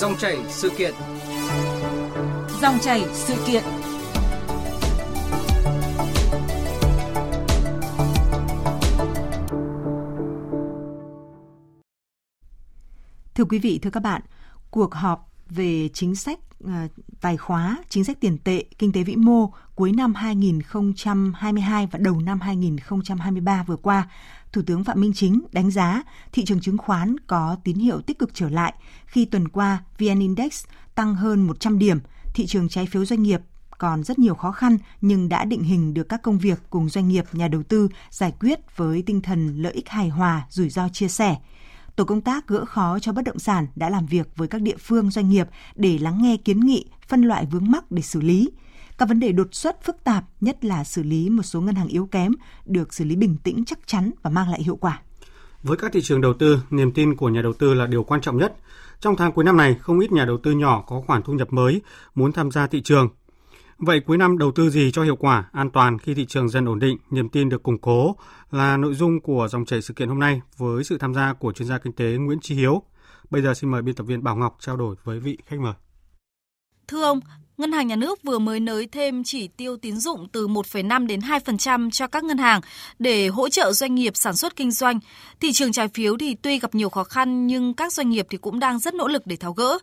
[0.00, 0.94] Dòng chảy sự kiện.
[2.62, 3.62] Dòng chảy sự kiện.
[13.34, 14.22] Thưa quý vị, thưa các bạn,
[14.70, 16.88] cuộc họp về chính sách à,
[17.20, 22.20] tài khóa, chính sách tiền tệ, kinh tế vĩ mô cuối năm 2022 và đầu
[22.20, 24.08] năm 2023 vừa qua,
[24.52, 26.02] Thủ tướng Phạm Minh Chính đánh giá
[26.32, 28.74] thị trường chứng khoán có tín hiệu tích cực trở lại
[29.06, 31.98] khi tuần qua VN Index tăng hơn 100 điểm,
[32.34, 33.40] thị trường trái phiếu doanh nghiệp
[33.78, 37.08] còn rất nhiều khó khăn nhưng đã định hình được các công việc cùng doanh
[37.08, 40.88] nghiệp, nhà đầu tư giải quyết với tinh thần lợi ích hài hòa, rủi ro
[40.88, 41.36] chia sẻ.
[41.98, 44.76] Tổ công tác gỡ khó cho bất động sản đã làm việc với các địa
[44.78, 48.50] phương doanh nghiệp để lắng nghe kiến nghị, phân loại vướng mắc để xử lý.
[48.98, 51.88] Các vấn đề đột xuất phức tạp, nhất là xử lý một số ngân hàng
[51.88, 52.32] yếu kém,
[52.66, 55.00] được xử lý bình tĩnh chắc chắn và mang lại hiệu quả.
[55.62, 58.20] Với các thị trường đầu tư, niềm tin của nhà đầu tư là điều quan
[58.20, 58.56] trọng nhất.
[59.00, 61.52] Trong tháng cuối năm này, không ít nhà đầu tư nhỏ có khoản thu nhập
[61.52, 61.82] mới
[62.14, 63.08] muốn tham gia thị trường.
[63.78, 66.68] Vậy cuối năm đầu tư gì cho hiệu quả, an toàn khi thị trường dần
[66.68, 68.16] ổn định, niềm tin được củng cố
[68.50, 71.52] là nội dung của dòng chảy sự kiện hôm nay với sự tham gia của
[71.52, 72.82] chuyên gia kinh tế Nguyễn Chí Hiếu.
[73.30, 75.72] Bây giờ xin mời biên tập viên Bảo Ngọc trao đổi với vị khách mời.
[76.88, 77.20] Thưa ông,
[77.58, 81.20] Ngân hàng Nhà nước vừa mới nới thêm chỉ tiêu tín dụng từ 1,5 đến
[81.20, 82.60] 2% cho các ngân hàng
[82.98, 85.00] để hỗ trợ doanh nghiệp sản xuất kinh doanh.
[85.40, 88.38] Thị trường trái phiếu thì tuy gặp nhiều khó khăn nhưng các doanh nghiệp thì
[88.38, 89.78] cũng đang rất nỗ lực để tháo gỡ.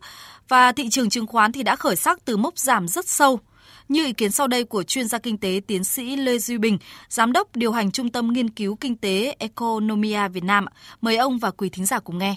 [0.48, 3.40] Và thị trường chứng khoán thì đã khởi sắc từ mốc giảm rất sâu.
[3.88, 6.78] Như ý kiến sau đây của chuyên gia kinh tế tiến sĩ Lê Duy Bình,
[7.08, 10.64] giám đốc điều hành Trung tâm Nghiên cứu Kinh tế Economia Việt Nam.
[11.00, 12.36] Mời ông và quý thính giả cùng nghe.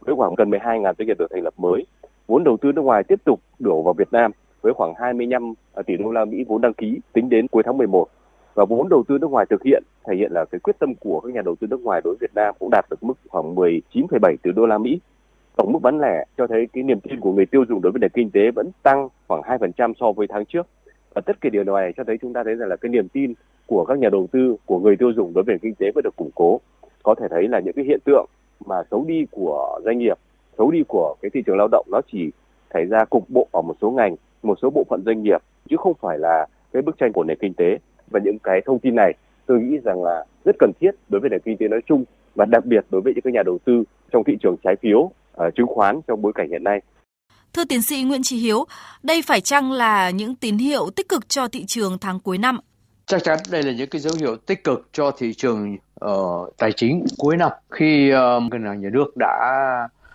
[0.00, 1.86] Với khoảng gần 12.000 doanh nghiệp được thành lập mới,
[2.26, 4.30] vốn đầu tư nước ngoài tiếp tục đổ vào Việt Nam
[4.62, 7.78] với khoảng 25 à, tỷ đô la Mỹ vốn đăng ký tính đến cuối tháng
[7.78, 8.06] 11
[8.54, 11.20] và vốn đầu tư nước ngoài thực hiện thể hiện là cái quyết tâm của
[11.20, 13.54] các nhà đầu tư nước ngoài đối với Việt Nam cũng đạt được mức khoảng
[13.54, 15.00] 19,7 tỷ đô la Mỹ.
[15.56, 18.00] Tổng mức bán lẻ cho thấy cái niềm tin của người tiêu dùng đối với
[18.00, 20.66] nền kinh tế vẫn tăng khoảng 2% so với tháng trước.
[21.14, 23.34] Và tất cả điều này cho thấy chúng ta thấy rằng là cái niềm tin
[23.66, 26.04] của các nhà đầu tư, của người tiêu dùng đối với nền kinh tế vẫn
[26.04, 26.60] được củng cố.
[27.02, 28.26] Có thể thấy là những cái hiện tượng
[28.66, 30.18] mà xấu đi của doanh nghiệp,
[30.58, 32.30] xấu đi của cái thị trường lao động nó chỉ
[32.74, 35.76] xảy ra cục bộ ở một số ngành một số bộ phận doanh nghiệp chứ
[35.76, 37.78] không phải là cái bức tranh của nền kinh tế
[38.10, 39.12] và những cái thông tin này
[39.46, 42.04] tôi nghĩ rằng là rất cần thiết đối với nền kinh tế nói chung
[42.34, 45.10] và đặc biệt đối với những cái nhà đầu tư trong thị trường trái phiếu,
[45.46, 46.80] uh, chứng khoán trong bối cảnh hiện nay.
[47.52, 48.64] Thưa tiến sĩ Nguyễn Trí Hiếu,
[49.02, 52.58] đây phải chăng là những tín hiệu tích cực cho thị trường tháng cuối năm?
[53.06, 56.72] Chắc chắn đây là những cái dấu hiệu tích cực cho thị trường uh, tài
[56.72, 59.38] chính cuối năm khi uh, ngân hàng nhà nước đã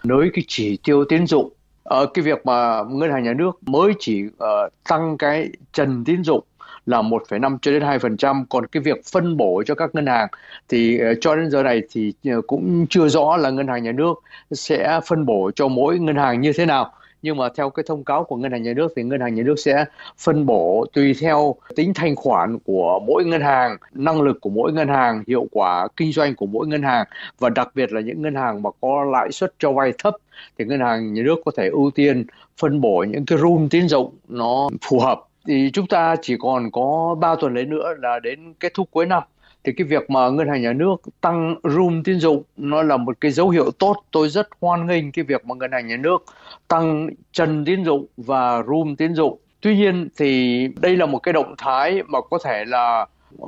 [0.04, 1.54] nới cái chỉ tiêu tín dụng
[1.84, 6.24] ở cái việc mà ngân hàng nhà nước mới chỉ uh, tăng cái trần tín
[6.24, 6.44] dụng
[6.90, 10.28] là 1,5 cho đến 2%, còn cái việc phân bổ cho các ngân hàng
[10.70, 13.92] thì ờ, cho đến giờ này thì ờ, cũng chưa rõ là ngân hàng nhà
[13.92, 14.14] nước
[14.52, 16.92] sẽ phân bổ cho mỗi ngân hàng như thế nào.
[17.22, 19.44] Nhưng mà theo cái thông cáo của ngân hàng nhà nước thì ngân hàng nhà
[19.44, 19.86] nước sẽ
[20.18, 24.74] phân bổ tùy theo tính thanh khoản của mỗi ngân hàng năng lực của mỗi
[24.74, 27.06] ngân hàng hiệu quả kinh doanh của mỗi ngân hàng.
[27.40, 30.16] Và đặc biệt là những ngân hàng mà có lãi suất cho vay thấp
[30.58, 32.26] thì ngân hàng nhà nước có thể ưu tiên
[32.58, 36.72] phân bổ những cái room tín dụng nó phù hợp thì chúng ta chỉ còn
[36.72, 39.24] có 3 tuần lễ nữa là đến kết thúc cuối năm.
[39.64, 43.22] Thì cái việc mà ngân hàng nhà nước tăng room tín dụng, nó là một
[43.22, 43.96] cái dấu hiệu tốt.
[44.12, 46.24] Tôi rất hoan nghênh cái việc mà ngân hàng nhà nước
[46.68, 49.40] tăng trần tín dụng và room tín dụng.
[49.62, 53.06] Tuy nhiên thì đây là một cái động thái mà có thể là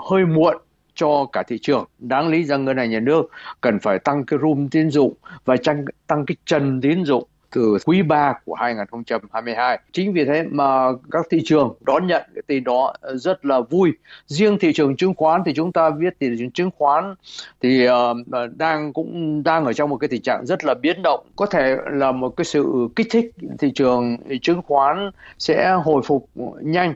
[0.09, 0.57] hơi muộn
[0.95, 1.85] cho cả thị trường.
[1.99, 3.31] Đáng lý rằng ngân hàng nhà nước
[3.61, 5.13] cần phải tăng cái room tín dụng
[5.45, 9.79] và tăng tăng cái trần tín dụng từ quý 3 của 2022.
[9.91, 13.91] Chính vì thế mà các thị trường đón nhận cái tin đó rất là vui.
[14.27, 17.15] Riêng thị trường chứng khoán thì chúng ta biết thị trường chứng khoán
[17.61, 18.17] thì uh,
[18.57, 21.25] đang cũng đang ở trong một cái tình trạng rất là biến động.
[21.35, 26.29] Có thể là một cái sự kích thích thị trường chứng khoán sẽ hồi phục
[26.61, 26.93] nhanh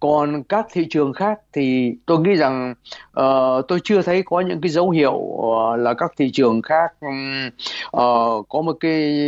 [0.00, 2.74] còn các thị trường khác thì tôi nghĩ rằng
[3.20, 6.92] uh, tôi chưa thấy có những cái dấu hiệu uh, là các thị trường khác
[7.00, 7.46] um,
[7.86, 9.18] uh, có một cái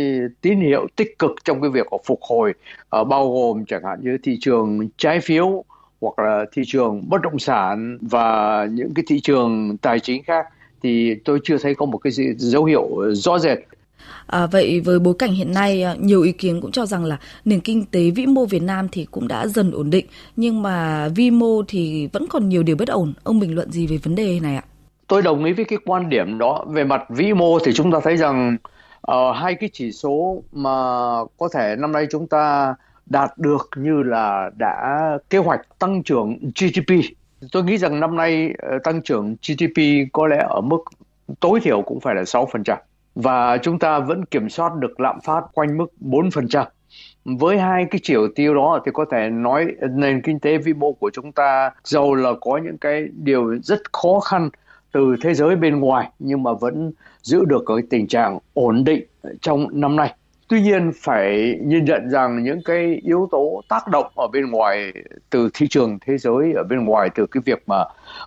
[0.41, 2.53] tín hiệu tích cực trong cái việc phục hồi
[3.01, 5.63] uh, bao gồm chẳng hạn như thị trường trái phiếu
[6.01, 10.45] hoặc là thị trường bất động sản và những cái thị trường tài chính khác
[10.83, 13.57] thì tôi chưa thấy có một cái dấu hiệu rõ rệt.
[14.27, 17.17] À, vậy với bối cảnh hiện nay à, nhiều ý kiến cũng cho rằng là
[17.45, 20.05] nền kinh tế vĩ mô Việt Nam thì cũng đã dần ổn định
[20.35, 23.13] nhưng mà vi mô thì vẫn còn nhiều điều bất ổn.
[23.23, 24.63] Ông bình luận gì về vấn đề này ạ?
[25.07, 26.65] Tôi đồng ý với cái quan điểm đó.
[26.67, 28.57] Về mặt vĩ mô thì chúng ta thấy rằng
[29.11, 30.69] uh, hai cái chỉ số mà
[31.37, 32.75] có thể năm nay chúng ta
[33.05, 34.99] đạt được như là đã
[35.29, 36.93] kế hoạch tăng trưởng GDP.
[37.51, 39.81] Tôi nghĩ rằng năm nay uh, tăng trưởng GDP
[40.13, 40.79] có lẽ ở mức
[41.39, 42.77] tối thiểu cũng phải là 6%
[43.15, 46.65] và chúng ta vẫn kiểm soát được lạm phát quanh mức 4%.
[47.25, 50.91] Với hai cái chỉ tiêu đó thì có thể nói nền kinh tế vĩ mô
[50.93, 54.49] của chúng ta dầu là có những cái điều rất khó khăn
[54.91, 56.91] từ thế giới bên ngoài, nhưng mà vẫn
[57.21, 59.05] giữ được cái tình trạng ổn định
[59.41, 60.15] trong năm nay.
[60.47, 64.93] Tuy nhiên phải nhìn nhận rằng những cái yếu tố tác động ở bên ngoài
[65.29, 67.83] từ thị trường thế giới, ở bên ngoài từ cái việc mà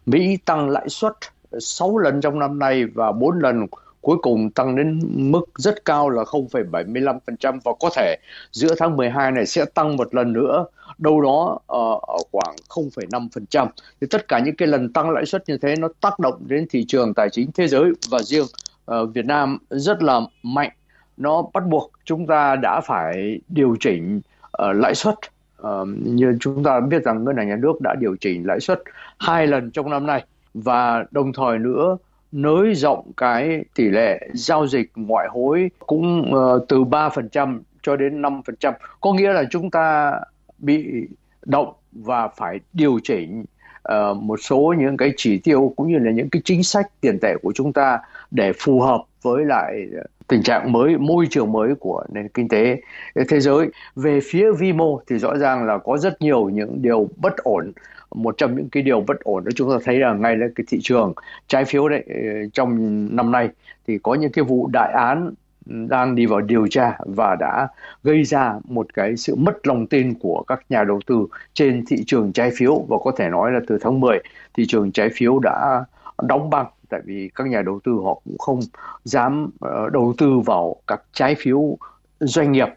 [0.07, 1.13] Mỹ tăng lãi suất
[1.61, 3.67] 6 lần trong năm nay và 4 lần
[4.05, 8.17] cuối cùng tăng đến mức rất cao là 0,75% và có thể
[8.53, 10.67] giữa tháng 12 này sẽ tăng một lần nữa
[10.99, 13.67] đâu đó ở, ở khoảng 0,5%.
[14.01, 16.67] Thì tất cả những cái lần tăng lãi suất như thế nó tác động đến
[16.71, 18.47] thị trường tài chính thế giới và riêng
[18.91, 20.71] uh, Việt Nam rất là mạnh.
[21.17, 25.15] Nó bắt buộc chúng ta đã phải điều chỉnh uh, lãi suất
[25.63, 28.83] Uh, như chúng ta biết rằng ngân hàng nhà nước đã điều chỉnh lãi suất
[29.19, 30.25] hai lần trong năm nay
[30.55, 31.97] và đồng thời nữa
[32.35, 38.23] nới rộng cái tỷ lệ giao dịch ngoại hối cũng uh, từ 3% cho đến
[38.23, 38.73] 5%.
[39.01, 40.13] Có nghĩa là chúng ta
[40.59, 41.07] bị
[41.47, 43.45] động và phải điều chỉnh
[43.89, 47.19] uh, một số những cái chỉ tiêu cũng như là những cái chính sách tiền
[47.23, 47.99] tệ của chúng ta
[48.31, 49.87] để phù hợp với lại
[50.29, 52.81] tình trạng mới, môi trường mới của nền kinh tế
[53.29, 53.69] thế giới.
[53.97, 57.73] Về phía vi mô thì rõ ràng là có rất nhiều những điều bất ổn
[58.15, 60.65] một trong những cái điều bất ổn đó chúng ta thấy là ngay là cái
[60.69, 61.13] thị trường
[61.47, 62.21] trái phiếu đấy ờ,
[62.53, 62.77] trong
[63.17, 63.49] năm nay
[63.87, 65.35] thì có những cái vụ đại án
[65.65, 67.69] đang đi vào điều tra và đã
[68.03, 71.97] gây ra một cái sự mất lòng tin của các nhà đầu tư trên thị
[72.07, 74.19] trường trái phiếu và có thể nói là từ tháng 10
[74.55, 75.85] thị trường trái phiếu đã
[76.23, 78.61] đóng băng, tại vì các nhà đầu tư họ cũng không
[79.05, 81.79] dám ờ, đầu tư vào các trái phiếu
[82.21, 82.69] doanh nghiệp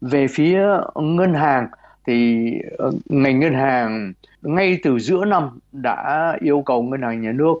[0.00, 0.60] về phía
[0.94, 1.68] ngân hàng
[2.06, 4.12] thì ờ, ngành ngân hàng
[4.42, 7.54] ngay từ giữa năm đã yêu cầu ngân hàng nhà nước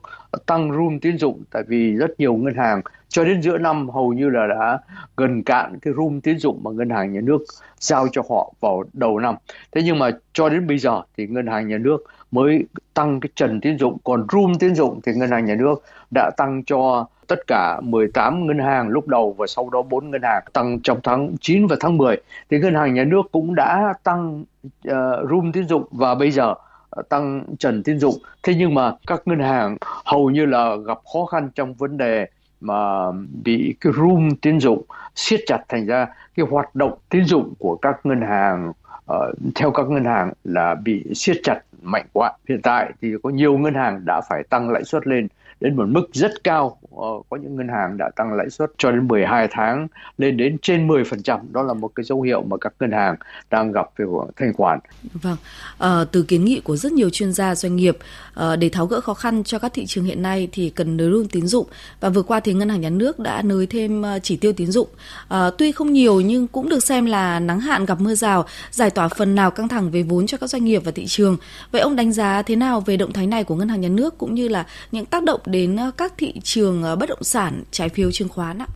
[0.46, 4.12] tăng room tín dụng, tại vì rất nhiều ngân hàng cho đến giữa năm hầu
[4.12, 4.78] như là đã
[5.16, 7.38] gần cạn cái room tín dụng mà ngân hàng nhà nước
[7.78, 9.34] giao cho họ vào đầu năm.
[9.72, 12.64] Thế nhưng mà cho đến bây giờ thì ngân hàng nhà nước mới
[12.94, 15.82] tăng cái trần tín dụng còn room tín dụng thì ngân hàng nhà nước
[16.14, 20.22] đã tăng cho tất cả 18 ngân hàng lúc đầu và sau đó 4 ngân
[20.22, 22.16] hàng tăng trong tháng 9 và tháng 10
[22.50, 24.44] thì ngân hàng nhà nước cũng đã tăng
[24.88, 24.94] uh,
[25.30, 26.54] room tín dụng và bây giờ
[26.90, 28.14] ờ, tăng trần tín dụng.
[28.42, 32.26] Thế nhưng mà các ngân hàng hầu như là gặp khó khăn trong vấn đề
[32.60, 33.10] mà
[33.44, 34.84] bị cái room tín dụng
[35.14, 36.06] siết chặt thành ra
[36.36, 38.72] cái hoạt động tín dụng của các ngân hàng
[39.12, 43.30] uh, theo các ngân hàng là bị siết chặt mạnh quá hiện tại thì có
[43.30, 45.28] nhiều ngân hàng đã phải tăng lãi suất lên
[45.60, 46.78] đến một mức rất cao.
[46.96, 49.88] Ờ, có những ngân hàng đã tăng lãi suất cho đến 12 tháng
[50.18, 51.40] lên đến trên 10%.
[51.52, 53.16] Đó là một cái dấu hiệu mà các ngân hàng
[53.50, 54.04] đang gặp về
[54.36, 54.78] thanh khoản.
[55.22, 55.36] Vâng,
[55.78, 57.98] à, từ kiến nghị của rất nhiều chuyên gia doanh nghiệp
[58.34, 61.10] à, để tháo gỡ khó khăn cho các thị trường hiện nay thì cần nới
[61.10, 61.66] room tín dụng
[62.00, 64.88] và vừa qua thì ngân hàng nhà nước đã nới thêm chỉ tiêu tín dụng.
[65.28, 68.90] À, tuy không nhiều nhưng cũng được xem là nắng hạn gặp mưa rào, giải
[68.90, 71.36] tỏa phần nào căng thẳng về vốn cho các doanh nghiệp và thị trường.
[71.72, 74.18] Vậy ông đánh giá thế nào về động thái này của ngân hàng nhà nước
[74.18, 77.88] cũng như là những tác động đến các thị trường Ờ, bất động sản, trái
[77.88, 78.66] phiếu chứng khoán ạ?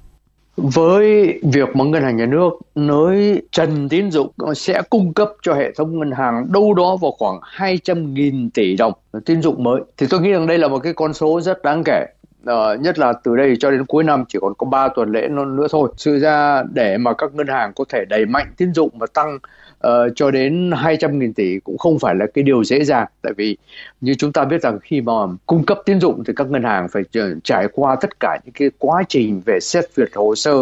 [0.57, 5.55] Với việc mà ngân hàng nhà nước nới trần tín dụng sẽ cung cấp cho
[5.55, 8.93] hệ thống ngân hàng đâu đó vào khoảng 200.000 tỷ đồng
[9.27, 11.83] tín dụng mới thì tôi nghĩ rằng đây là một cái con số rất đáng
[11.85, 12.07] kể
[12.45, 15.29] Ờ, nhất là từ đây cho đến cuối năm chỉ còn có 3 tuần lễ
[15.29, 15.91] nữa thôi.
[15.97, 19.39] Sự ra để mà các ngân hàng có thể đẩy mạnh tín dụng và tăng
[19.87, 23.06] uh, cho đến 200.000 tỷ cũng không phải là cái điều dễ dàng.
[23.22, 23.56] Tại vì
[24.01, 25.13] như chúng ta biết rằng khi mà
[25.46, 27.03] cung cấp tín dụng thì các ngân hàng phải
[27.44, 30.53] trải qua tất cả những cái quá trình về xét duyệt hồ sơ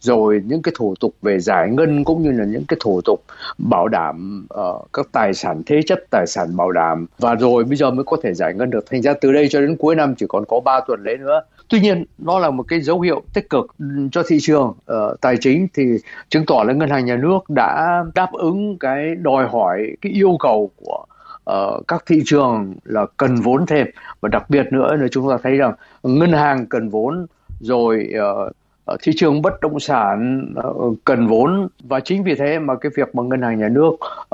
[0.00, 3.24] rồi những cái thủ tục về giải ngân cũng như là những cái thủ tục
[3.58, 7.06] bảo đảm uh, các tài sản thế chấp tài sản bảo đảm.
[7.18, 8.90] Và rồi bây giờ mới có thể giải ngân được.
[8.90, 11.40] Thành ra từ đây cho đến cuối năm chỉ còn có 3 tuần lễ nữa
[11.72, 13.66] tuy nhiên nó là một cái dấu hiệu tích cực
[14.12, 14.68] cho thị trường.
[14.68, 15.84] Uh, tài chính thì
[16.28, 20.36] chứng tỏ là ngân hàng nhà nước đã đáp ứng cái đòi hỏi cái yêu
[20.40, 21.04] cầu của
[21.50, 23.86] uh, các thị trường là cần vốn thêm.
[24.20, 27.26] Và đặc biệt nữa là chúng ta thấy rằng ngân hàng cần vốn
[27.60, 28.12] rồi
[28.46, 28.52] uh,
[28.84, 30.72] Ờ, thị trường bất động sản ờ,
[31.04, 33.90] cần vốn và chính vì thế mà cái việc mà ngân hàng nhà nước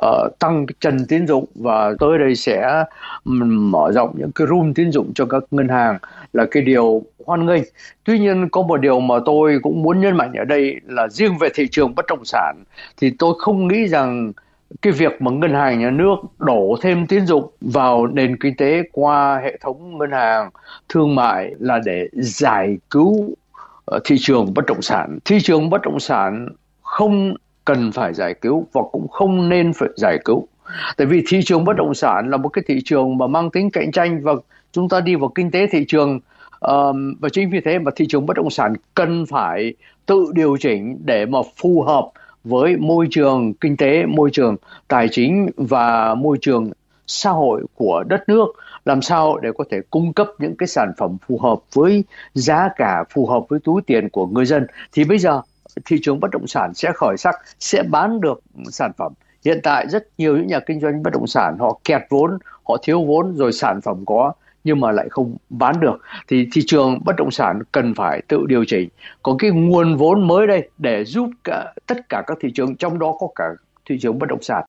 [0.07, 2.85] uh, tăng trần tín dụng và tới đây sẽ
[3.25, 5.99] mở rộng những cái room tín dụng cho các ngân hàng
[6.33, 7.63] là cái điều hoan nghênh.
[8.05, 11.39] Tuy nhiên có một điều mà tôi cũng muốn nhấn mạnh ở đây là riêng
[11.39, 12.57] về thị trường bất động sản
[12.97, 14.33] thì tôi không nghĩ rằng
[14.83, 18.83] cái việc mà ngân hàng nhà nước đổ thêm tín dụng vào nền kinh tế
[18.93, 20.51] qua hệ thống ngân hàng
[20.89, 23.35] thương mại là để giải cứu
[23.91, 25.19] Ờ, thị trường bất động sản.
[25.25, 26.49] Thị trường bất động sản
[26.83, 30.49] không cần phải giải cứu và cũng không nên phải giải cứu.
[30.97, 33.71] Tại vì thị trường bất động sản là một cái thị trường mà mang tính
[33.71, 34.33] cạnh tranh và
[34.73, 36.21] chúng ta đi vào kinh tế thị trường
[36.61, 39.75] um, và chính vì thế mà thị trường bất động sản cần phải
[40.07, 42.09] tự điều chỉnh để mà phù hợp
[42.45, 44.57] với môi trường kinh tế, môi trường
[44.89, 46.71] tài chính và môi trường
[47.07, 48.47] xã hội của đất nước
[48.89, 52.05] làm sao để có thể cung cấp những cái sản phẩm phù hợp với
[52.35, 54.67] giá cả phù hợp với túi tiền của người dân?
[54.93, 55.41] Thì bây giờ
[55.85, 58.41] thị trường bất động sản sẽ khởi sắc sẽ bán được
[58.71, 59.13] sản phẩm.
[59.45, 62.77] Hiện tại rất nhiều những nhà kinh doanh bất động sản họ kẹt vốn họ
[62.83, 64.33] thiếu vốn rồi sản phẩm có
[64.65, 66.01] nhưng mà lại không bán được.
[66.29, 68.89] Thì thị trường bất động sản cần phải tự điều chỉnh.
[69.23, 72.99] Còn cái nguồn vốn mới đây để giúp cả, tất cả các thị trường trong
[72.99, 73.45] đó có cả
[73.89, 74.65] thị trường bất động sản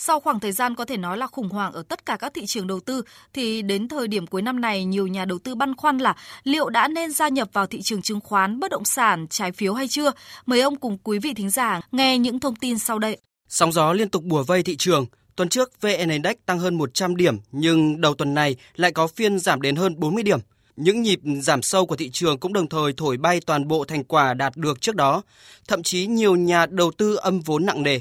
[0.00, 2.46] sau khoảng thời gian có thể nói là khủng hoảng ở tất cả các thị
[2.46, 3.02] trường đầu tư
[3.32, 6.68] thì đến thời điểm cuối năm này nhiều nhà đầu tư băn khoăn là liệu
[6.68, 9.88] đã nên gia nhập vào thị trường chứng khoán, bất động sản, trái phiếu hay
[9.88, 10.12] chưa?
[10.46, 13.18] Mời ông cùng quý vị thính giả nghe những thông tin sau đây.
[13.48, 17.16] Sóng gió liên tục bùa vây thị trường, Tuần trước VN Index tăng hơn 100
[17.16, 20.38] điểm nhưng đầu tuần này lại có phiên giảm đến hơn 40 điểm.
[20.76, 24.04] Những nhịp giảm sâu của thị trường cũng đồng thời thổi bay toàn bộ thành
[24.04, 25.22] quả đạt được trước đó.
[25.68, 28.00] Thậm chí nhiều nhà đầu tư âm vốn nặng nề.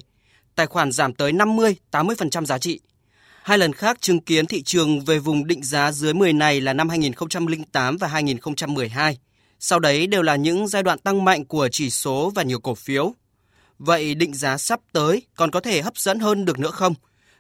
[0.58, 1.32] Tài khoản giảm tới
[1.92, 2.80] 50-80% giá trị.
[3.44, 6.74] Hai lần khác chứng kiến thị trường về vùng định giá dưới 10 này là
[6.74, 9.18] năm 2008 và 2012.
[9.60, 12.76] Sau đấy đều là những giai đoạn tăng mạnh của chỉ số và nhiều cổ
[12.76, 13.14] phiếu.
[13.80, 16.94] Vậy định giá sắp tới còn có thể hấp dẫn hơn được nữa không?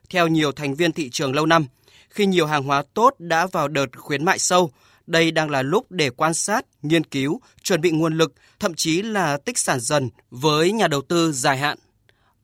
[0.09, 1.65] Theo nhiều thành viên thị trường lâu năm,
[2.09, 4.71] khi nhiều hàng hóa tốt đã vào đợt khuyến mại sâu,
[5.07, 9.01] đây đang là lúc để quan sát, nghiên cứu, chuẩn bị nguồn lực, thậm chí
[9.01, 11.77] là tích sản dần với nhà đầu tư dài hạn.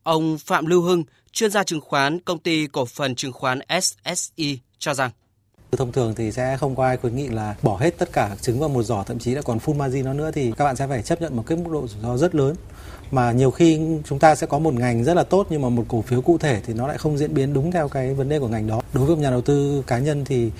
[0.04, 4.60] Ông Phạm Lưu Hưng, chuyên gia chứng khoán công ty cổ phần chứng khoán SSI
[4.80, 5.12] cho rằng
[5.72, 8.60] Thông thường thì sẽ không có ai khuyến nghị là bỏ hết tất cả trứng
[8.60, 10.88] vào một giỏ thậm chí là còn full margin nó nữa thì các bạn sẽ
[10.88, 12.56] phải chấp nhận một cái mức độ rủi ro rất lớn
[13.12, 15.86] mà nhiều khi chúng ta sẽ có một ngành rất là tốt nhưng mà một
[15.88, 18.40] cổ phiếu cụ thể thì nó lại không diễn biến đúng theo cái vấn đề
[18.40, 18.82] của ngành đó.
[18.94, 20.52] Đối với một nhà đầu tư cá nhân thì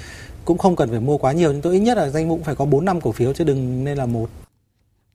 [0.46, 2.56] cũng không cần phải mua quá nhiều nhưng tôi ít nhất là danh mục phải
[2.56, 4.30] có 4 năm cổ phiếu chứ đừng nên là một.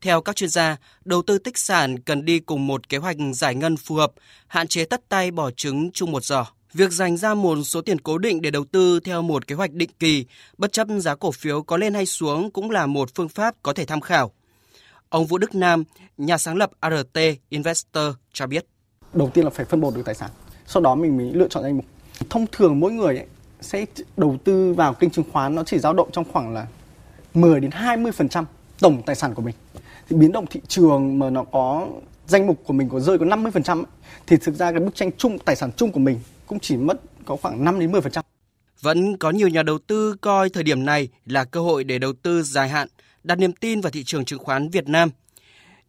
[0.00, 3.54] Theo các chuyên gia, đầu tư tích sản cần đi cùng một kế hoạch giải
[3.54, 4.12] ngân phù hợp,
[4.46, 6.46] hạn chế tất tay bỏ trứng chung một giỏ.
[6.74, 9.72] Việc dành ra một số tiền cố định để đầu tư theo một kế hoạch
[9.72, 10.26] định kỳ,
[10.58, 13.72] bất chấp giá cổ phiếu có lên hay xuống cũng là một phương pháp có
[13.72, 14.32] thể tham khảo.
[15.08, 15.84] Ông Vũ Đức Nam,
[16.16, 18.66] nhà sáng lập ART Investor cho biết.
[19.12, 20.30] Đầu tiên là phải phân bổ được tài sản,
[20.66, 21.84] sau đó mình mới lựa chọn danh mục.
[22.30, 23.26] Thông thường mỗi người ấy
[23.60, 23.86] sẽ
[24.16, 26.66] đầu tư vào kênh chứng khoán nó chỉ dao động trong khoảng là
[27.34, 28.44] 10 đến 20%
[28.80, 29.54] tổng tài sản của mình.
[30.08, 31.88] Thì biến động thị trường mà nó có
[32.26, 33.86] danh mục của mình có rơi có 50% ấy,
[34.26, 37.00] thì thực ra cái bức tranh chung tài sản chung của mình cũng chỉ mất
[37.24, 38.22] có khoảng 5 đến 10%.
[38.80, 42.12] Vẫn có nhiều nhà đầu tư coi thời điểm này là cơ hội để đầu
[42.22, 42.88] tư dài hạn,
[43.24, 45.10] đặt niềm tin vào thị trường chứng khoán Việt Nam.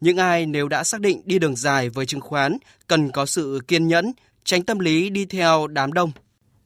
[0.01, 2.57] Những ai nếu đã xác định đi đường dài với chứng khoán
[2.87, 6.11] cần có sự kiên nhẫn, tránh tâm lý đi theo đám đông.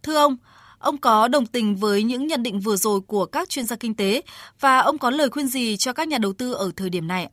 [0.03, 0.38] Thưa ông,
[0.79, 3.95] ông có đồng tình với những nhận định vừa rồi của các chuyên gia kinh
[3.95, 4.22] tế
[4.60, 7.29] và ông có lời khuyên gì cho các nhà đầu tư ở thời điểm này?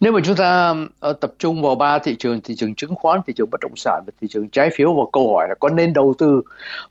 [0.00, 0.74] Nếu mà chúng ta
[1.10, 3.76] uh, tập trung vào ba thị trường, thị trường chứng khoán, thị trường bất động
[3.76, 6.42] sản và thị trường trái phiếu và câu hỏi là có nên đầu tư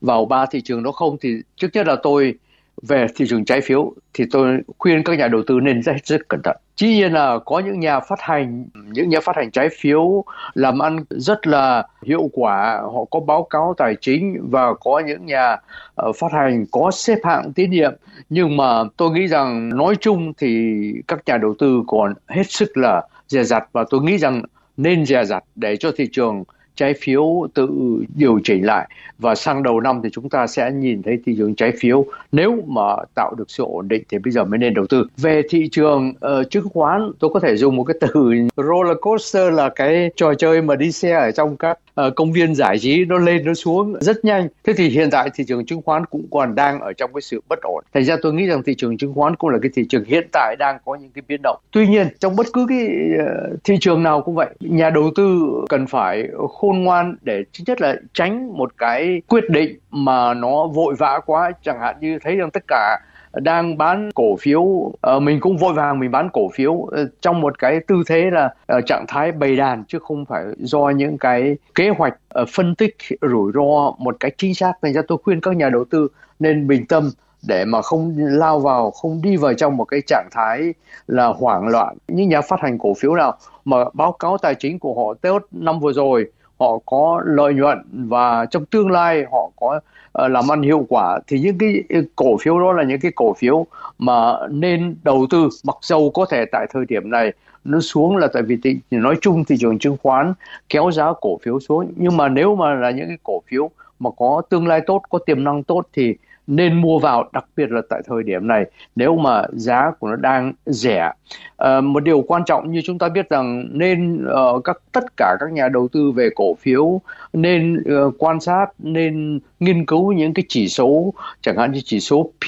[0.02, 2.34] vào ba thị trường đó không thì trước nhất là tôi
[2.82, 6.30] về thị trường trái phiếu thì tôi khuyên các nhà đầu tư nên rất rất
[6.30, 6.58] cẩn thận.
[6.76, 10.80] Chỉ nhiên là có những nhà phát hành, những nhà phát hành trái phiếu làm
[10.80, 15.58] ăn rất là hiệu quả, họ có báo cáo tài chính và có những nhà
[15.96, 17.94] ờ, phát hành có xếp hạng tín nhiệm.
[18.30, 22.78] Nhưng mà tôi nghĩ rằng nói chung thì các nhà đầu tư còn hết sức
[22.78, 24.42] là dè dặt và tôi nghĩ rằng
[24.78, 26.44] nên dè dặt để cho thị trường
[26.78, 27.70] trái phiếu tự
[28.16, 28.88] điều chỉnh lại.
[29.20, 32.06] Và sang đầu năm thì chúng ta sẽ nhìn thấy thị trường trái phiếu.
[32.32, 35.08] Nếu mà tạo được sự ổn định thì bây giờ mới nên đầu tư.
[35.18, 39.54] Về thị trường uh, chứng khoán tôi có thể dùng một cái từ roller coaster
[39.54, 43.06] là cái trò chơi mà đi xe ở trong các uh, công viên giải trí
[43.06, 44.48] nó lên nó xuống rất nhanh.
[44.64, 47.42] Thế thì hiện tại thị trường chứng khoán cũng còn đang ở trong cái sự
[47.50, 47.84] bất ổn.
[47.94, 50.28] Thành ra tôi nghĩ rằng thị trường chứng khoán cũng là cái thị trường hiện
[50.32, 51.58] tại đang có những cái biến động.
[51.72, 55.40] Tuy nhiên trong bất cứ cái uh, thị trường nào cũng vậy nhà đầu tư
[55.70, 56.24] cần phải
[56.68, 61.20] khôn ngoan để thứ nhất là tránh một cái quyết định mà nó vội vã
[61.26, 61.52] quá.
[61.62, 63.00] Chẳng hạn như thấy rằng tất cả
[63.34, 66.90] đang bán cổ phiếu uh, mình cũng vội vàng mình bán cổ phiếu uh,
[67.22, 70.90] trong một cái tư thế là uh, trạng thái bày đàn chứ không phải do
[70.90, 74.74] những cái kế hoạch uh, phân tích rủi ro một cách chính xác.
[74.82, 76.08] Nên ra tôi khuyên các nhà đầu tư
[76.40, 77.10] nên bình tâm
[77.48, 80.74] để mà không lao vào không đi vào trong một cái trạng thái
[81.08, 81.98] là hoảng loạn.
[82.08, 85.42] Những nhà phát hành cổ phiếu nào mà báo cáo tài chính của họ tết
[85.52, 89.80] năm vừa rồi họ có lợi nhuận và trong tương lai họ có
[90.26, 91.84] uh, làm ăn hiệu quả thì những cái
[92.16, 93.66] cổ phiếu đó là những cái cổ phiếu
[93.98, 97.34] mà nên đầu tư mặc dầu có thể tại thời điểm này
[97.64, 100.34] nó xuống là tại vì thị, nói chung thị trường chứng khoán
[100.70, 101.94] kéo giá cổ phiếu xuống.
[101.96, 105.20] Nhưng mà nếu mà là những cái cổ phiếu mà có tương lai tốt có
[105.26, 106.16] tiềm năng tốt thì
[106.48, 110.16] nên mua vào đặc biệt là tại thời điểm này nếu mà giá của nó
[110.16, 111.12] đang rẻ.
[111.58, 115.36] À, một điều quan trọng như chúng ta biết rằng nên uh, các tất cả
[115.40, 117.02] các nhà đầu tư về cổ phiếu
[117.34, 122.00] nên uh, quan sát nên nghiên cứu những cái chỉ số chẳng hạn như chỉ
[122.00, 122.46] số P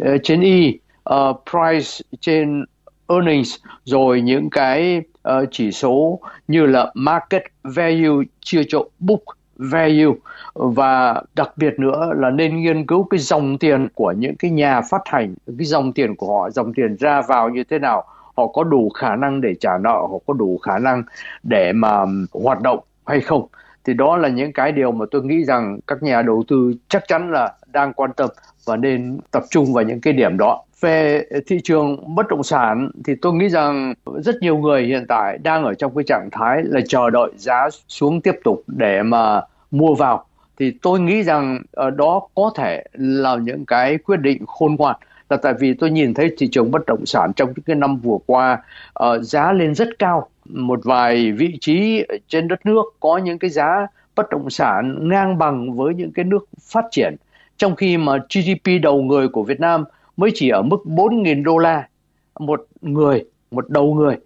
[0.00, 0.72] uh, trên E
[1.14, 2.64] uh, price trên
[3.08, 9.22] earnings rồi những cái uh, chỉ số như là market value chia cho book
[9.56, 10.14] value.
[10.54, 14.80] Và đặc biệt nữa là nên nghiên cứu cái dòng tiền của những cái nhà
[14.80, 18.04] phát hành, cái dòng tiền của họ, dòng tiền ra vào như thế nào.
[18.36, 21.02] Họ có đủ khả năng để trả nợ, họ có đủ khả năng
[21.42, 23.46] để mà um, hoạt động hay không.
[23.84, 27.08] Thì đó là những cái điều mà tôi nghĩ rằng các nhà đầu tư chắc
[27.08, 28.28] chắn là đang quan tâm
[28.64, 32.90] và nên tập trung vào những cái điểm đó về thị trường bất động sản
[33.04, 36.62] thì tôi nghĩ rằng rất nhiều người hiện tại đang ở trong cái trạng thái
[36.64, 40.24] là chờ đợi giá xuống tiếp tục để mà mua vào.
[40.58, 44.96] Thì tôi nghĩ rằng ở đó có thể là những cái quyết định khôn ngoan.
[45.30, 47.96] Là tại vì tôi nhìn thấy thị trường bất động sản trong những cái năm
[47.96, 48.62] vừa qua
[49.04, 50.28] uh, giá lên rất cao.
[50.44, 53.86] Một vài vị trí trên đất nước có những cái giá
[54.16, 57.14] bất động sản ngang bằng với những cái nước phát triển.
[57.56, 59.84] Trong khi mà GDP đầu người của Việt Nam
[60.16, 61.88] mới chỉ ở mức 4.000 đô la
[62.38, 64.16] một người, một đầu người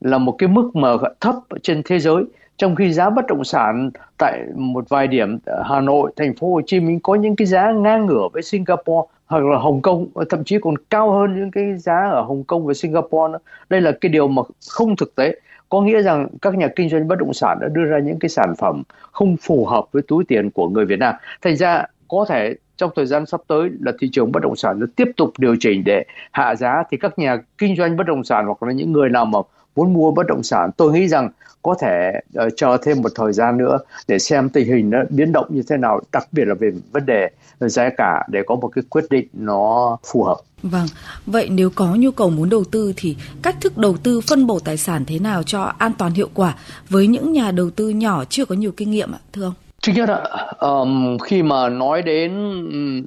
[0.00, 0.88] là một cái mức mà
[1.20, 2.24] thấp trên thế giới
[2.56, 6.60] trong khi giá bất động sản tại một vài điểm Hà Nội, thành phố Hồ
[6.66, 10.44] Chí Minh có những cái giá ngang ngửa với Singapore hoặc là Hồng Kông thậm
[10.44, 13.38] chí còn cao hơn những cái giá ở Hồng Kông và Singapore nữa.
[13.68, 15.40] Đây là cái điều mà không thực tế.
[15.68, 18.28] Có nghĩa rằng các nhà kinh doanh bất động sản đã đưa ra những cái
[18.28, 21.14] sản phẩm không phù hợp với túi tiền của người Việt Nam.
[21.42, 24.80] Thành ra có thể trong thời gian sắp tới là thị trường bất động sản
[24.80, 28.24] nó tiếp tục điều chỉnh để hạ giá thì các nhà kinh doanh bất động
[28.24, 29.38] sản hoặc là những người nào mà
[29.76, 31.30] muốn mua bất động sản tôi nghĩ rằng
[31.62, 32.12] có thể
[32.46, 35.62] uh, chờ thêm một thời gian nữa để xem tình hình nó biến động như
[35.68, 37.28] thế nào đặc biệt là về vấn đề
[37.60, 40.36] giá cả để có một cái quyết định nó phù hợp.
[40.62, 40.86] Vâng,
[41.26, 44.58] vậy nếu có nhu cầu muốn đầu tư thì cách thức đầu tư phân bổ
[44.58, 46.54] tài sản thế nào cho an toàn hiệu quả
[46.88, 49.67] với những nhà đầu tư nhỏ chưa có nhiều kinh nghiệm ạ, thưa ông?
[49.80, 50.22] Trước nhất ạ,
[50.60, 52.32] um, khi mà nói đến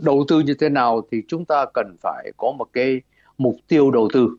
[0.01, 3.01] đầu tư như thế nào thì chúng ta cần phải có một cái
[3.38, 4.29] mục tiêu đầu tư.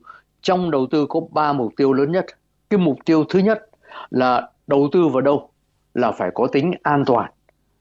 [0.41, 2.25] Trong đầu tư có ba mục tiêu lớn nhất.
[2.69, 3.69] Cái mục tiêu thứ nhất
[4.09, 5.49] là đầu tư vào đâu
[5.93, 7.31] là phải có tính an toàn.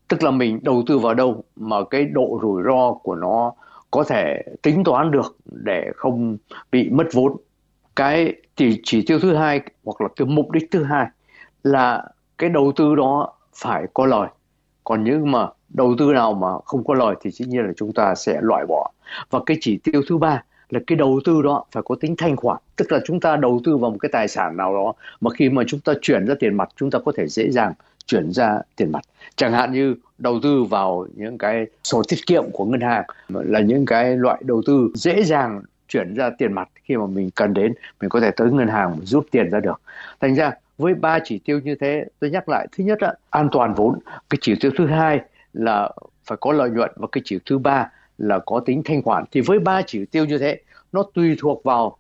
[0.09, 3.53] Tức là mình đầu tư vào đâu mà cái độ rủi ro của nó
[3.91, 6.37] có thể tính toán được để không
[6.73, 7.37] bị mất vốn.
[7.97, 11.07] Cái chỉ, chỉ tiêu thứ hai hoặc là cái mục đích thứ hai
[11.63, 12.05] là
[12.39, 14.29] cái đầu tư đó phải có lời
[14.85, 17.93] còn những mà đầu tư nào mà không có lời thì dĩ nhiên là chúng
[17.93, 18.91] ta sẽ loại bỏ.
[19.31, 22.37] Và cái chỉ tiêu thứ ba là cái đầu tư đó phải có tính thanh
[22.37, 22.59] khoản.
[22.77, 25.49] Tức là chúng ta đầu tư vào một cái tài sản nào đó mà khi
[25.49, 27.73] mà chúng ta chuyển ra tiền mặt, chúng ta có thể dễ dàng
[28.07, 29.03] chuyển ra tiền mặt.
[29.37, 33.61] Chẳng hạn như đầu tư vào những cái sổ tiết kiệm của ngân hàng là
[33.61, 37.55] những cái loại đầu tư dễ dàng chuyển ra tiền mặt khi mà mình cần
[37.55, 39.81] đến, mình có thể tới ngân hàng rút tiền ra được.
[40.21, 43.49] Thành ra với ba chỉ tiêu như thế, tôi nhắc lại, thứ nhất là an
[43.53, 43.99] toàn vốn.
[44.31, 45.21] Cái chỉ tiêu thứ hai
[45.53, 45.91] là
[46.25, 49.25] phải có lợi nhuận và cái chỉ tiêu thứ ba là có tính thanh khoản.
[49.33, 50.61] Thì với ba chỉ tiêu như thế,
[50.93, 51.97] nó tùy thuộc vào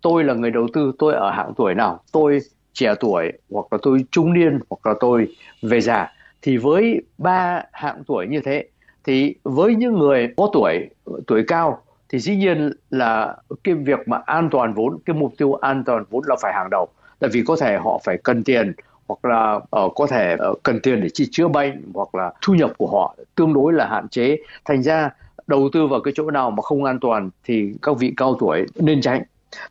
[0.00, 2.38] tôi là người đầu tư, tôi ở hạng tuổi nào, tôi
[2.72, 5.28] trẻ tuổi hoặc là tôi trung niên hoặc là tôi
[5.62, 6.12] về già.
[6.42, 8.68] Thì với ba hạng tuổi như thế,
[9.04, 10.88] thì với những người có tuổi
[11.26, 15.54] tuổi cao, thì dĩ nhiên là cái việc mà an toàn vốn, cái mục tiêu
[15.54, 16.88] an toàn vốn là phải hàng đầu
[17.24, 18.72] tại vì có thể họ phải cần tiền
[19.06, 22.54] hoặc là uh, có thể uh, cần tiền để chi chữa bệnh hoặc là thu
[22.54, 24.36] nhập của họ tương đối là hạn chế.
[24.64, 25.10] Thành ra
[25.46, 28.66] đầu tư vào cái chỗ nào mà không an toàn thì các vị cao tuổi
[28.74, 29.22] nên tránh.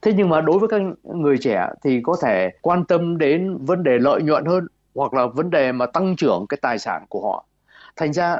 [0.02, 3.84] Thế nhưng mà đối với các người trẻ thì có thể quan tâm đến vấn
[3.84, 7.22] đề lợi nhuận hơn hoặc là vấn đề mà tăng trưởng cái tài sản của
[7.22, 7.46] họ.
[7.96, 8.34] Thành ra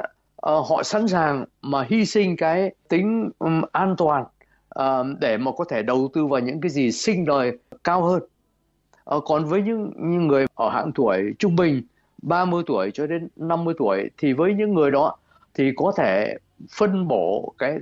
[0.50, 4.24] uh, họ sẵn sàng mà hy sinh cái tính um, an toàn
[4.78, 8.22] uh, để mà có thể đầu tư vào những cái gì sinh lời cao hơn.
[9.04, 11.82] Ờ, còn với những, những người ở hạng tuổi trung bình
[12.22, 15.16] 30 tuổi cho đến 50 tuổi thì với những người đó
[15.54, 16.36] thì có thể
[16.78, 17.78] phân bổ cái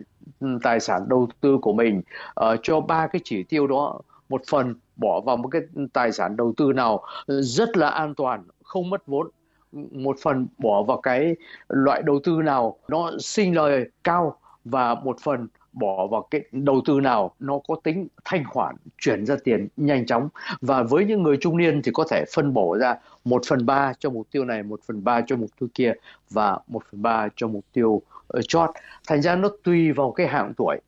[0.63, 2.03] tài sản đầu tư của mình
[2.41, 6.37] uh, cho ba cái chỉ tiêu đó một phần bỏ vào một cái tài sản
[6.37, 9.29] đầu tư nào rất là an toàn không mất vốn
[9.93, 11.37] một phần bỏ vào cái
[11.69, 16.81] loại đầu tư nào nó sinh lời cao và một phần bỏ vào cái đầu
[16.87, 20.29] tư nào nó có tính thanh khoản, chuyển ra tiền nhanh chóng.
[20.61, 23.93] Và với những người trung niên thì có thể phân bổ ra một phần ba
[23.99, 25.93] cho mục tiêu này, một phần ba cho mục tiêu kia
[26.31, 28.71] và một phần ba cho mục tiêu ờ, chót.
[29.09, 30.79] Thành ra nó tùy vào cái hạng tuổi.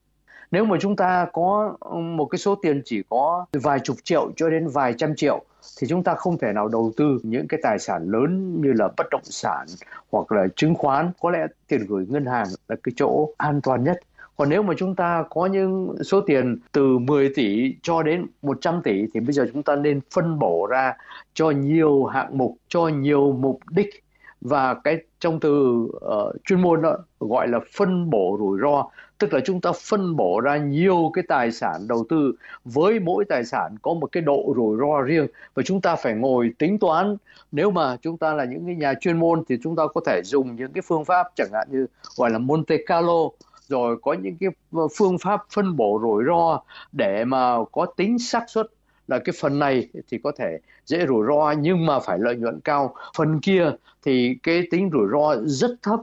[0.51, 4.31] Nếu mà chúng ta có ừ, một cái số tiền chỉ có vài chục triệu
[4.37, 5.45] cho đến vài trăm triệu
[5.81, 8.89] thì chúng ta không thể nào đầu tư những cái tài sản lớn như là
[8.97, 9.67] bất động sản
[10.13, 11.11] hoặc là chứng khoán.
[11.21, 14.01] Có lẽ tiền gửi ngân hàng là cái chỗ an toàn nhất
[14.37, 18.83] còn nếu mà chúng ta có những số tiền từ 10 tỷ cho đến 100
[18.83, 20.95] tỷ thì bây giờ chúng ta nên phân bổ ra
[21.35, 24.05] cho nhiều hạng mục, cho nhiều mục đích.
[24.41, 28.89] Và cái trong từ uh, chuyên môn đó gọi là phân bổ rủi ro.
[29.19, 32.33] Tức là chúng ta phân bổ ra nhiều cái tài sản đầu tư.
[32.65, 35.27] Với mỗi tài sản có một cái độ rủi ro riêng.
[35.55, 37.17] Và chúng ta phải ngồi tính toán.
[37.53, 40.21] Nếu mà chúng ta là những cái nhà chuyên môn thì chúng ta có thể
[40.25, 43.29] dùng những cái phương pháp chẳng hạn như gọi là Monte Carlo
[43.69, 46.61] rồi có những cái ờ, phương pháp phân bổ rủi ro
[46.93, 48.67] để mà có tính xác suất.
[49.09, 52.61] Là cái phần này thì có thể dễ rủi ro, nhưng mà phải lợi nhuận
[52.61, 52.95] cao.
[53.17, 53.71] Phần kia
[54.03, 56.01] thì cái tính rủi ro rất thấp,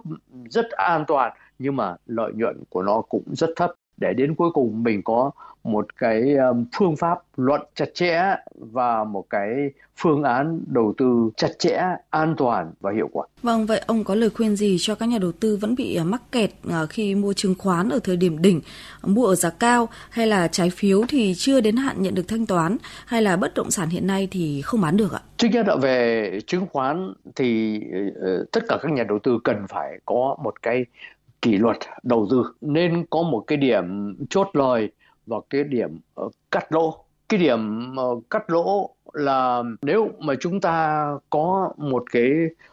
[0.50, 3.72] rất an toàn, nhưng mà lợi nhuận của nó cũng rất thấp
[4.02, 5.32] để đến cuối cùng mình có
[5.64, 11.30] một cái um, phương pháp luận chặt chẽ và một cái phương án đầu tư
[11.38, 13.26] chặt chẽ, an toàn và hiệu quả.
[13.44, 16.08] Vâng, vậy ông có lời khuyên gì cho các nhà đầu tư vẫn bị uh,
[16.08, 18.62] mắc kẹt uh, khi mua chứng khoán ở thời điểm đỉnh,
[19.04, 22.46] mua ở giá cao hay là trái phiếu thì chưa đến hạn nhận được thanh
[22.46, 25.22] toán hay là bất động sản hiện nay thì không bán được ạ?
[25.38, 27.80] Trước nhất là về chứng khoán thì
[28.20, 30.86] uh, tất cả các nhà đầu tư cần phải có một cái
[31.42, 32.54] kỷ luật, đầu tư.
[32.62, 34.92] Nên có một cái điểm chốt lời
[35.26, 37.04] và cái điểm ờ, cắt lỗ.
[37.30, 42.32] Cái điểm ờ, cắt lỗ là nếu mà chúng ta có một cái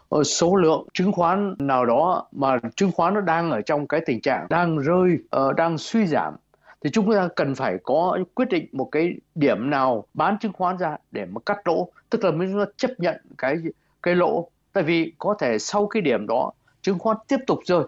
[0.08, 4.00] ờ, số lượng chứng khoán nào đó mà chứng khoán nó đang ở trong cái
[4.06, 5.18] tình trạng đang rơi
[5.56, 6.34] đang suy giảm,
[6.80, 10.76] thì chúng ta cần phải có quyết định một cái điểm nào bán chứng khoán
[10.76, 11.88] ra để mà cắt lỗ.
[12.10, 13.56] Tức là mình chấp nhận cái
[14.02, 14.48] cái lỗ.
[14.72, 16.50] Tại vì có thể sau cái điểm đó,
[16.82, 17.82] chứng khoán tiếp tục rơi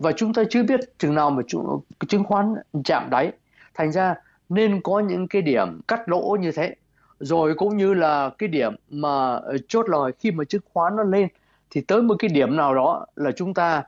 [0.00, 1.42] và chúng ta chưa biết chừng nào mà
[2.08, 3.32] chứng khoán chạm đáy.
[3.74, 4.14] Thành ra
[4.48, 6.74] nên có những cái điểm cắt lỗ như thế.
[7.18, 11.02] Rồi cũng như là cái điểm mà ờ, chốt lời khi mà chứng khoán nó
[11.02, 11.28] lên,
[11.70, 13.82] thì tới một cái điểm nào đó là chúng ta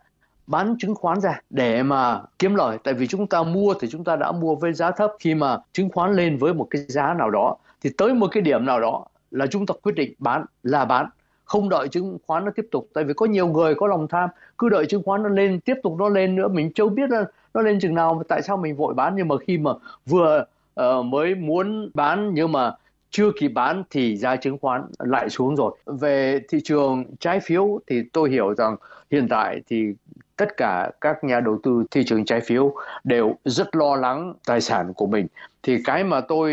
[0.46, 2.78] bán chứng khoán ra để mà kiếm lời.
[2.84, 5.10] Tại vì chúng ta mua thì chúng ta đã mua với giá thấp.
[5.18, 8.42] Khi mà chứng khoán lên với một cái giá nào đó, thì tới một cái
[8.42, 11.06] điểm nào đó là chúng ta quyết định bán, là bán
[11.52, 14.28] không đợi chứng khoán nó tiếp tục tại vì có nhiều người có lòng tham
[14.58, 17.24] cứ đợi chứng khoán nó lên tiếp tục nó lên nữa mình chưa biết là
[17.54, 19.70] nó lên chừng nào mà tại sao mình vội bán nhưng mà khi mà
[20.06, 20.44] vừa
[20.80, 22.72] uh, mới muốn bán nhưng mà
[23.12, 25.72] chưa kịp bán thì giá chứng khoán lại xuống rồi.
[25.86, 28.76] Về thị trường trái phiếu thì tôi hiểu rằng
[29.10, 29.94] hiện tại thì
[30.36, 34.60] tất cả các nhà đầu tư thị trường trái phiếu đều rất lo lắng tài
[34.60, 35.26] sản của mình.
[35.62, 36.52] Thì cái mà tôi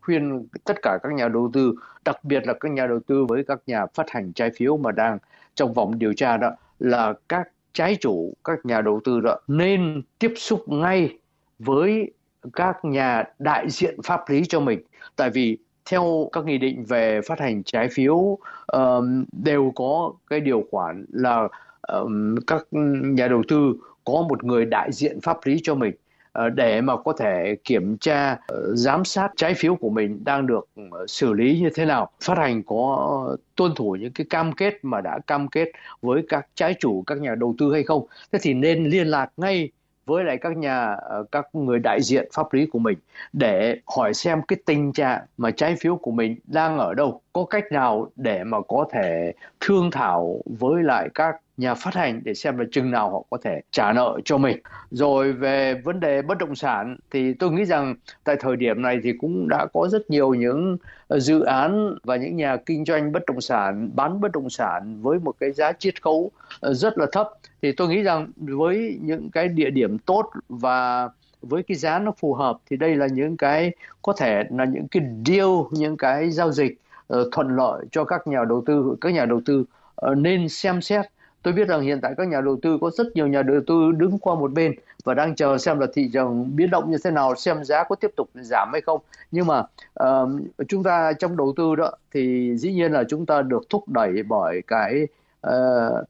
[0.00, 3.44] khuyên tất cả các nhà đầu tư, đặc biệt là các nhà đầu tư với
[3.44, 5.18] các nhà phát hành trái phiếu mà đang
[5.54, 10.02] trong vòng điều tra đó là các trái chủ, các nhà đầu tư đó nên
[10.18, 11.18] tiếp xúc ngay
[11.58, 12.12] với
[12.52, 14.80] các nhà đại diện pháp lý cho mình.
[15.16, 15.58] Tại vì
[15.90, 21.04] theo các nghị định về phát hành trái phiếu um, đều có cái điều khoản
[21.12, 21.48] là
[21.82, 22.66] um, các
[23.02, 25.94] nhà đầu tư có một người đại diện pháp lý cho mình
[26.34, 30.46] Ờ, để mà có thể kiểm tra ờ, giám sát trái phiếu của mình đang
[30.46, 34.52] được ờ, xử lý như thế nào, phát hành có tuân thủ những cái cam
[34.52, 35.68] kết mà đã cam kết
[36.02, 38.06] với các trái chủ, các nhà đầu tư hay không.
[38.32, 39.70] Thế thì nên liên lạc ngay
[40.06, 40.96] với lại các nhà
[41.32, 42.98] các người đại diện pháp lý của mình
[43.32, 47.44] để hỏi xem cái tình trạng mà trái phiếu của mình đang ở đâu, có
[47.44, 52.34] cách nào để mà có thể thương thảo với lại các nhà phát hành để
[52.34, 54.58] xem là chừng nào họ có thể trả nợ cho mình.
[54.90, 58.98] Rồi về vấn đề bất động sản thì tôi nghĩ rằng tại thời điểm này
[59.02, 60.76] thì cũng đã có rất nhiều những
[61.08, 65.02] ờ, dự án và những nhà kinh doanh bất động sản bán bất động sản
[65.02, 67.28] với một cái giá chiết khấu ờ, rất là thấp
[67.62, 71.08] thì tôi nghĩ rằng với những cái địa điểm tốt và
[71.42, 74.88] với cái giá nó phù hợp thì đây là những cái có thể là những
[74.88, 76.78] cái deal những cái giao dịch
[77.12, 79.64] uh, thuận lợi cho các nhà đầu tư các nhà đầu tư
[80.10, 81.04] uh, nên xem xét
[81.44, 83.92] tôi biết rằng hiện tại các nhà đầu tư có rất nhiều nhà đầu tư
[83.92, 87.10] đứng qua một bên và đang chờ xem là thị trường biến động như thế
[87.10, 89.00] nào xem giá có tiếp tục giảm hay không.
[89.30, 89.62] Nhưng mà
[90.02, 90.28] uh,
[90.68, 94.22] chúng ta trong đầu tư đó thì dĩ nhiên là chúng ta được thúc đẩy
[94.28, 95.06] bởi cái
[95.46, 95.52] uh,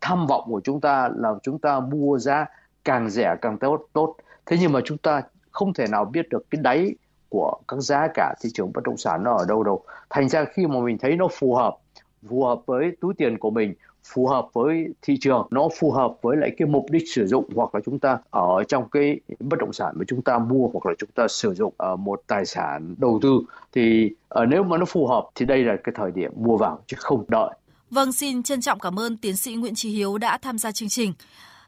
[0.00, 2.46] tham vọng của chúng ta là chúng ta mua giá
[2.84, 4.16] càng rẻ càng tốt tốt.
[4.46, 6.94] Thế nhưng mà chúng ta không thể nào biết được cái đáy
[7.28, 9.82] của các giá cả thị trường bất động sản nó ở đâu đâu.
[10.10, 11.76] Thành ra khi mà mình thấy nó phù hợp
[12.28, 16.14] phù hợp với túi tiền của mình phù hợp với thị trường nó phù hợp
[16.22, 19.56] với lại cái mục đích sử dụng hoặc là chúng ta ở trong cái bất
[19.60, 22.46] động sản mà chúng ta mua hoặc là chúng ta sử dụng ở một tài
[22.46, 23.40] sản đầu tư
[23.72, 26.78] thì ờ, nếu mà nó phù hợp thì đây là cái thời điểm mua vào
[26.86, 27.50] chứ không đợi
[27.90, 30.88] Vâng, xin trân trọng cảm ơn tiến sĩ Nguyễn Trí Hiếu đã tham gia chương
[30.88, 31.12] trình.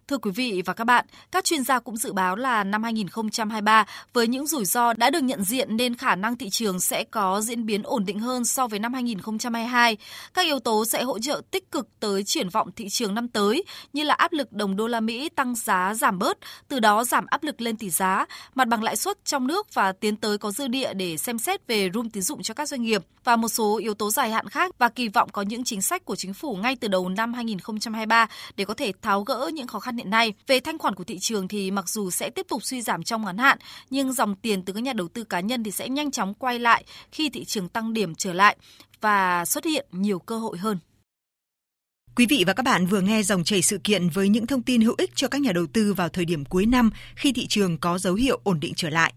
[0.08, 3.86] Thưa quý vị và các bạn, các chuyên gia cũng dự báo là năm 2023
[4.12, 7.40] với những rủi ro đã được nhận diện nên khả năng thị trường sẽ có
[7.40, 9.96] diễn biến ổn định hơn so với năm 2022.
[10.34, 13.64] Các yếu tố sẽ hỗ trợ tích cực tới triển vọng thị trường năm tới
[13.92, 16.38] như là áp lực đồng đô la Mỹ tăng giá giảm bớt,
[16.68, 19.92] từ đó giảm áp lực lên tỷ giá, mặt bằng lãi suất trong nước và
[19.92, 22.82] tiến tới có dư địa để xem xét về room tín dụng cho các doanh
[22.82, 25.82] nghiệp và một số yếu tố dài hạn khác và kỳ vọng có những chính
[25.82, 29.66] sách của chính phủ ngay từ đầu năm 2023 để có thể tháo gỡ những
[29.66, 30.32] khó khăn hiện nay.
[30.46, 33.24] Về thanh khoản của thị trường thì mặc dù sẽ tiếp tục suy giảm trong
[33.24, 33.58] ngắn hạn,
[33.90, 36.58] nhưng dòng tiền từ các nhà đầu tư cá nhân thì sẽ nhanh chóng quay
[36.58, 38.56] lại khi thị trường tăng điểm trở lại
[39.00, 40.78] và xuất hiện nhiều cơ hội hơn.
[42.16, 44.80] Quý vị và các bạn vừa nghe dòng chảy sự kiện với những thông tin
[44.80, 47.78] hữu ích cho các nhà đầu tư vào thời điểm cuối năm khi thị trường
[47.78, 49.12] có dấu hiệu ổn định trở lại.